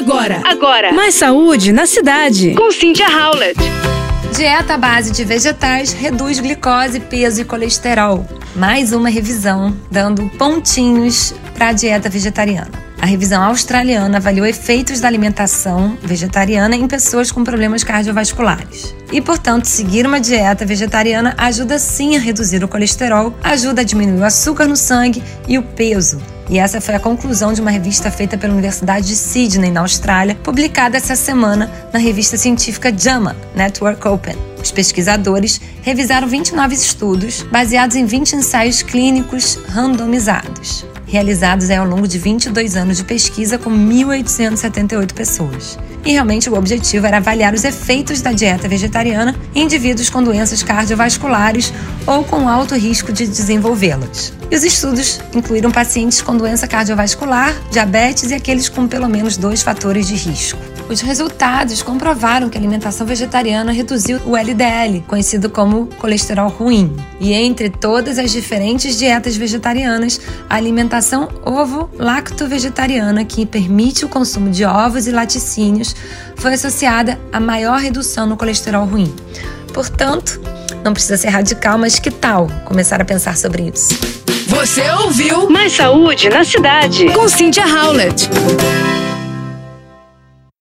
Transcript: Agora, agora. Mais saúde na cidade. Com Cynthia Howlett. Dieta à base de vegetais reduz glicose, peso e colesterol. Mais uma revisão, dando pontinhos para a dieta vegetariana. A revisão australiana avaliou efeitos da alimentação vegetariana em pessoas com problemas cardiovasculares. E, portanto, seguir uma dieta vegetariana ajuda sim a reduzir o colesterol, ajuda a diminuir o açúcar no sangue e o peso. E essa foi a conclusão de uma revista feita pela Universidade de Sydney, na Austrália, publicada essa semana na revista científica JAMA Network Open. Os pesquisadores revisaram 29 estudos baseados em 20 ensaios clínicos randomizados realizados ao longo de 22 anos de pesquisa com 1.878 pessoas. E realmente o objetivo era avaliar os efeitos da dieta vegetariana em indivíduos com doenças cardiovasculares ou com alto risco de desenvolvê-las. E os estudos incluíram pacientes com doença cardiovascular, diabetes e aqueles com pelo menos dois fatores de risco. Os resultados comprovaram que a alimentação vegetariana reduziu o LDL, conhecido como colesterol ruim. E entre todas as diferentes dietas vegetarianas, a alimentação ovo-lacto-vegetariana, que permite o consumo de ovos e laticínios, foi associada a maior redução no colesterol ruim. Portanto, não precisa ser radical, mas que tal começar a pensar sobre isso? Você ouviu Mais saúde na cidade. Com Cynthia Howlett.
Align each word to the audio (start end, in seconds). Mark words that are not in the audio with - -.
Agora, 0.00 0.40
agora. 0.46 0.92
Mais 0.94 1.14
saúde 1.14 1.72
na 1.72 1.84
cidade. 1.84 2.54
Com 2.54 2.72
Cynthia 2.72 3.06
Howlett. 3.06 3.60
Dieta 4.34 4.72
à 4.72 4.78
base 4.78 5.10
de 5.10 5.22
vegetais 5.26 5.92
reduz 5.92 6.40
glicose, 6.40 6.98
peso 7.00 7.42
e 7.42 7.44
colesterol. 7.44 8.26
Mais 8.56 8.94
uma 8.94 9.10
revisão, 9.10 9.76
dando 9.90 10.26
pontinhos 10.38 11.34
para 11.52 11.68
a 11.68 11.72
dieta 11.74 12.08
vegetariana. 12.08 12.70
A 12.98 13.04
revisão 13.04 13.42
australiana 13.42 14.16
avaliou 14.16 14.46
efeitos 14.46 15.00
da 15.00 15.08
alimentação 15.08 15.98
vegetariana 16.02 16.74
em 16.74 16.88
pessoas 16.88 17.30
com 17.30 17.44
problemas 17.44 17.84
cardiovasculares. 17.84 18.94
E, 19.12 19.20
portanto, 19.20 19.66
seguir 19.66 20.06
uma 20.06 20.18
dieta 20.18 20.64
vegetariana 20.64 21.34
ajuda 21.36 21.78
sim 21.78 22.16
a 22.16 22.20
reduzir 22.20 22.64
o 22.64 22.68
colesterol, 22.68 23.34
ajuda 23.44 23.82
a 23.82 23.84
diminuir 23.84 24.20
o 24.20 24.24
açúcar 24.24 24.66
no 24.66 24.76
sangue 24.76 25.22
e 25.46 25.58
o 25.58 25.62
peso. 25.62 26.22
E 26.50 26.58
essa 26.58 26.80
foi 26.80 26.96
a 26.96 27.00
conclusão 27.00 27.52
de 27.52 27.60
uma 27.60 27.70
revista 27.70 28.10
feita 28.10 28.36
pela 28.36 28.52
Universidade 28.52 29.06
de 29.06 29.14
Sydney, 29.14 29.70
na 29.70 29.82
Austrália, 29.82 30.34
publicada 30.34 30.96
essa 30.96 31.14
semana 31.14 31.70
na 31.92 31.98
revista 32.00 32.36
científica 32.36 32.92
JAMA 32.92 33.36
Network 33.54 34.06
Open. 34.08 34.34
Os 34.60 34.72
pesquisadores 34.72 35.60
revisaram 35.80 36.26
29 36.26 36.74
estudos 36.74 37.42
baseados 37.44 37.94
em 37.94 38.04
20 38.04 38.34
ensaios 38.34 38.82
clínicos 38.82 39.60
randomizados 39.68 40.89
realizados 41.10 41.70
ao 41.70 41.84
longo 41.84 42.06
de 42.06 42.18
22 42.18 42.76
anos 42.76 42.96
de 42.96 43.04
pesquisa 43.04 43.58
com 43.58 43.70
1.878 43.70 45.12
pessoas. 45.12 45.78
E 46.04 46.12
realmente 46.12 46.48
o 46.48 46.54
objetivo 46.54 47.06
era 47.06 47.18
avaliar 47.18 47.52
os 47.52 47.64
efeitos 47.64 48.22
da 48.22 48.32
dieta 48.32 48.68
vegetariana 48.68 49.34
em 49.54 49.64
indivíduos 49.64 50.08
com 50.08 50.22
doenças 50.22 50.62
cardiovasculares 50.62 51.72
ou 52.06 52.24
com 52.24 52.48
alto 52.48 52.74
risco 52.74 53.12
de 53.12 53.26
desenvolvê-las. 53.26 54.32
E 54.50 54.56
os 54.56 54.64
estudos 54.64 55.20
incluíram 55.34 55.70
pacientes 55.70 56.22
com 56.22 56.36
doença 56.36 56.66
cardiovascular, 56.66 57.54
diabetes 57.70 58.30
e 58.30 58.34
aqueles 58.34 58.68
com 58.68 58.86
pelo 58.86 59.08
menos 59.08 59.36
dois 59.36 59.62
fatores 59.62 60.06
de 60.06 60.14
risco. 60.14 60.79
Os 60.90 61.00
resultados 61.02 61.82
comprovaram 61.82 62.48
que 62.48 62.58
a 62.58 62.60
alimentação 62.60 63.06
vegetariana 63.06 63.70
reduziu 63.70 64.18
o 64.26 64.36
LDL, 64.36 65.04
conhecido 65.06 65.48
como 65.48 65.86
colesterol 66.00 66.48
ruim. 66.48 66.96
E 67.20 67.32
entre 67.32 67.70
todas 67.70 68.18
as 68.18 68.32
diferentes 68.32 68.98
dietas 68.98 69.36
vegetarianas, 69.36 70.20
a 70.48 70.56
alimentação 70.56 71.28
ovo-lacto-vegetariana, 71.44 73.24
que 73.24 73.46
permite 73.46 74.04
o 74.04 74.08
consumo 74.08 74.50
de 74.50 74.64
ovos 74.64 75.06
e 75.06 75.12
laticínios, 75.12 75.94
foi 76.34 76.54
associada 76.54 77.20
a 77.32 77.38
maior 77.38 77.78
redução 77.78 78.26
no 78.26 78.36
colesterol 78.36 78.84
ruim. 78.84 79.14
Portanto, 79.72 80.40
não 80.82 80.92
precisa 80.92 81.16
ser 81.16 81.28
radical, 81.28 81.78
mas 81.78 82.00
que 82.00 82.10
tal 82.10 82.48
começar 82.64 83.00
a 83.00 83.04
pensar 83.04 83.36
sobre 83.36 83.70
isso? 83.72 83.96
Você 84.48 84.90
ouviu 84.90 85.48
Mais 85.48 85.72
saúde 85.72 86.28
na 86.28 86.42
cidade. 86.42 87.08
Com 87.12 87.28
Cynthia 87.28 87.64
Howlett. 87.64 88.28